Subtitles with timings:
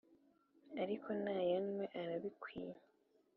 [0.83, 2.73] Ariko nayanywe arabikwiye